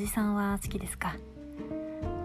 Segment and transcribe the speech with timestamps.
[0.00, 1.14] じさんは好きですか？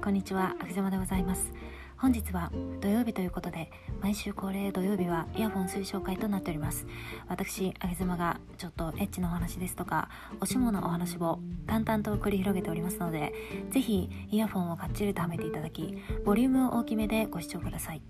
[0.00, 1.52] こんにちは、あくざまでございます。
[1.96, 3.68] 本日は土曜日ということで
[4.00, 6.86] 毎週恒例土曜日はイヤホン推奨会となっております。
[7.26, 10.08] 私あげずまがちょっとエッチなお話ですとか
[10.40, 13.34] おしものお話を淡々と繰り広げておりますので
[13.70, 18.02] ぜひイヤホンをがっちりとはめていただきボリュームを大きめでご視聴ください。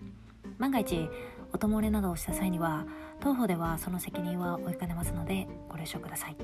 [0.59, 1.09] 万が一
[1.55, 2.85] 音漏れなどをした際には
[3.19, 6.37] 当方ではその責任は負いかねますのでご了承ください。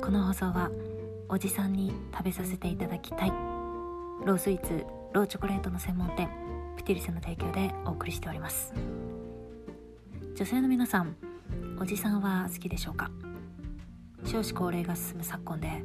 [0.00, 0.70] この放送は
[1.30, 3.30] おじさんに食べさせていただきたい。
[4.24, 6.26] ロースイーツローチョコレートの専門店
[6.76, 8.72] プティリスの提供でお送りしております。
[10.34, 11.16] 女性の皆さん
[11.78, 13.10] おじさんは好きでしょうか？
[14.24, 15.82] 少子高齢が進む昨今で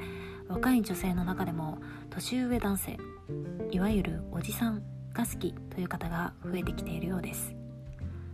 [0.47, 2.97] 若い女性の中でも年上男性
[3.69, 4.81] いわゆるおじさん
[5.13, 7.53] が好きという方が増えてきているようです。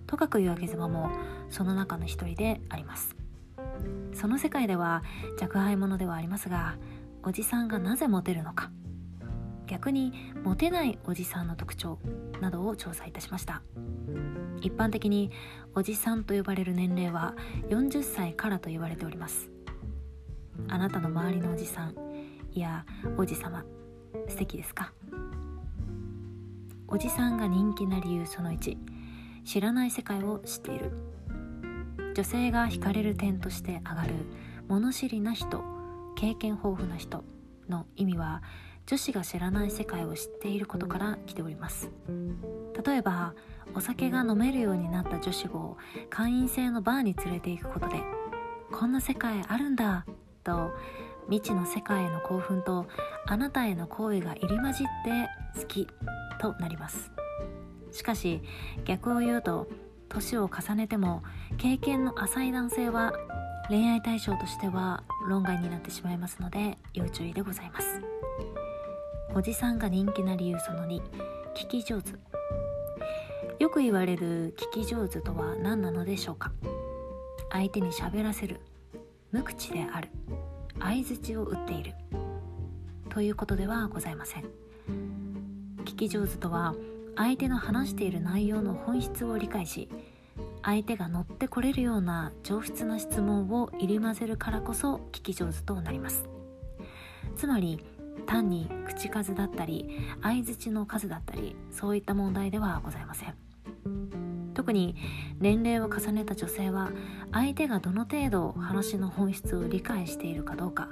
[0.05, 1.09] とかく言うわけ妻も
[1.49, 3.15] その中の一人であります。
[4.13, 5.03] その世界では
[5.41, 6.75] 若輩者ではありますが
[7.23, 8.71] おじさんがなぜモテるのか。
[9.67, 11.99] 逆にモテないおじさんの特徴
[12.41, 13.61] などを調査いたしました。
[14.61, 15.31] 一般的に
[15.75, 17.35] おじさんと呼ばれる年齢は
[17.69, 19.51] 40歳からと言われております。
[20.67, 21.95] あなたの周りのおじさん
[22.51, 22.85] いや
[23.17, 23.63] おじさま
[24.27, 24.91] 素敵ですか？
[26.87, 28.75] おじさんが人気な理由その1
[29.45, 30.91] 知らない世界を知っている。
[32.15, 34.13] 女性が惹かれる点として上がる
[34.67, 35.63] 物知りな人
[36.19, 37.23] 経験豊富な人
[37.69, 38.43] の意味は
[38.87, 41.89] 女子が知らない世界を知っていることから来ております。
[42.85, 43.33] 例えば
[43.73, 45.77] お酒が飲めるようになった女子を
[46.09, 48.01] 会員制のバーに連れて行くことで
[48.69, 50.05] こんな世界あるんだ
[50.43, 50.71] と
[51.29, 52.87] 未知の世界への興奮と
[53.25, 55.87] あなたへの好意が入り混じって好き
[56.41, 57.13] となります。
[57.93, 58.41] しかし
[58.83, 59.69] 逆を言うと
[60.09, 61.23] 年を重ねても
[61.57, 63.13] 経験の浅い男性は
[63.69, 68.01] 恋愛対象としては論外になってしまいますので要注意でございます。
[69.35, 70.99] おじさんが人気な理由その2
[71.55, 72.13] 聞き上手。
[73.59, 76.51] よく言われる聞き上手とは何なのでしょうか。
[77.51, 78.59] 相手に喋らせる
[79.31, 80.09] 無口である
[80.79, 81.93] 相づちを打っている
[83.09, 84.45] ということではございません。
[85.85, 86.73] 聞き上手とは
[87.15, 89.89] 相手の話している内容の本質を理解し
[90.69, 96.29] 相手が乗ってこれるような上質な質問を入り混ぜるからこそ聞き上手となります。
[97.35, 97.83] つまり
[98.27, 103.33] 単に口数だったり相づちの数だったりそういった問題ではございません。
[104.53, 104.95] 特に
[105.39, 106.91] 年齢を重ねた女性は
[107.31, 110.89] 相手がどの程度話の本質を理解しているかどうか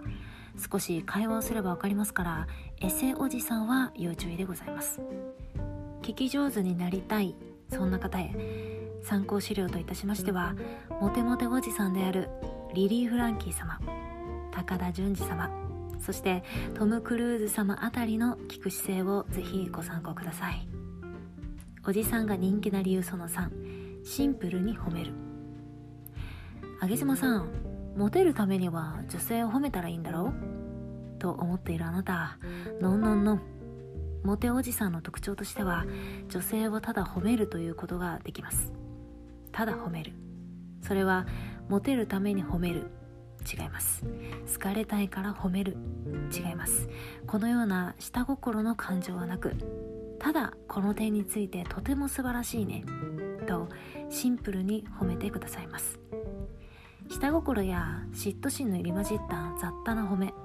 [0.71, 2.47] 少し会話をすれば分かりますから
[2.81, 5.01] エセおじさんは要注意でございます。
[6.01, 7.35] 聞き上手になりたい
[7.69, 8.76] そんな方へ
[9.07, 10.53] 参考資料といたしましては
[10.99, 12.27] モテモテおじさんである
[12.73, 13.79] リリー・フランキー様
[14.51, 15.49] 高田純次様
[15.99, 16.43] そして
[16.75, 20.67] トム・クルーズ様あたりの聞く姿勢をぜひご参考ください。
[21.85, 25.13] おじさんが人気な理由その3シンプルに褒める。
[26.81, 27.49] あげ妻さん
[27.95, 30.33] モテるためには女性を褒めたらいいんだろ
[31.15, 31.19] う？
[31.19, 32.37] と思っているあなた
[32.81, 33.41] のんのんのん。
[34.23, 35.85] モテおじさんの特徴としては
[36.27, 38.71] 女性をただ褒めるということができます。
[39.57, 40.13] ただ褒める。
[40.83, 41.25] それは
[41.67, 42.91] モテるために褒める。
[43.51, 44.03] 違います。
[44.53, 45.77] 好かれたいから褒める。
[46.31, 46.87] 違います。
[47.25, 49.55] このような下心の感情はなく
[50.19, 52.83] ただこの点についてとても素晴らしいね。
[53.47, 53.67] と
[54.11, 55.99] シンプルに褒めてくださいます。
[57.09, 60.35] 下心や嫉妬心の入り混じった雑多な褒め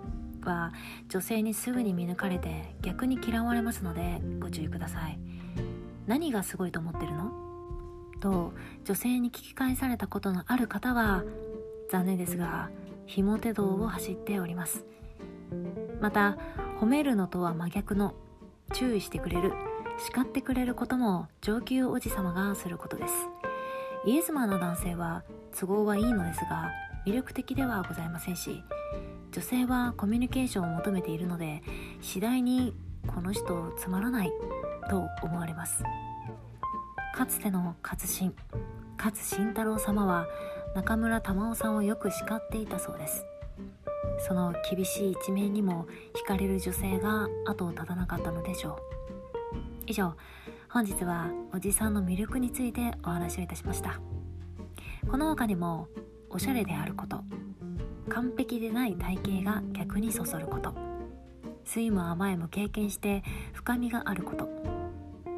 [0.43, 0.73] は
[1.11, 5.19] 女性にすぐに見抜かれて逆に嫌われますのでご注意ください。
[6.07, 7.42] 何がすごいと思ってるの？
[8.23, 8.53] と
[8.85, 11.25] 女性に聞き返されたことのある方は
[11.91, 12.71] 残念ですが
[13.05, 14.87] ひも手道を走っております。
[16.01, 16.39] また
[16.81, 18.15] 褒めるのとは真逆の
[18.73, 19.53] 注意してくれる
[19.99, 23.15] 叱ってくれることも上級おじさまがすることです。
[24.07, 25.25] イエスマンの男性は
[25.59, 26.71] 都合はいいのですが
[27.05, 28.63] 魅力的ではございませんし
[29.31, 31.63] 女性はコミュニケーションを求めているので
[32.01, 32.75] 次第に
[33.07, 34.33] この人つまらない
[34.91, 35.85] と思われます。
[37.13, 38.35] かつての勝新
[38.97, 40.27] 勝慎太郎様は
[40.75, 43.25] 中村玉緒さんをよく叱っていたそうです。
[44.27, 48.77] その厳しい一面にも惹かれる女性が後を絶たなかったのでしょう。
[49.87, 50.15] 以上
[50.69, 54.01] 本日はおじさんの魅力についてお話をいたしました。
[55.11, 55.89] この他にも
[56.31, 57.23] おしゃれであること
[58.09, 60.75] 完璧でない体型が逆にそそること
[61.65, 63.23] 酸いも甘いも経験して
[63.53, 64.49] 深みがあること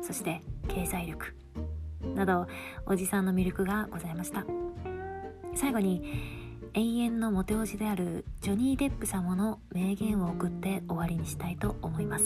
[0.02, 1.34] そして経済力
[2.14, 2.46] など
[2.86, 4.44] おじさんの魅力がございました。
[5.54, 6.02] 最後に
[6.74, 12.24] 永遠のモテおじであるジョニー・デップ様の名言を送って終わりにしたいと思います。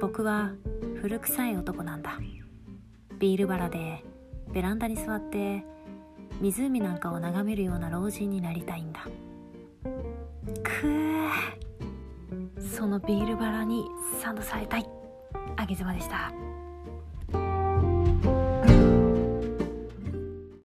[0.00, 0.52] 僕は
[1.00, 2.18] 古臭い男なんだ。
[3.18, 4.04] ビールバラで
[4.52, 5.64] ベランダに座って
[6.40, 9.06] 湖なんかを眺めるような老人になりたいんだ。
[10.62, 11.30] くー
[12.76, 13.84] そのビールバラに
[14.22, 14.86] サンドされたい。
[15.56, 16.32] あげずまでした。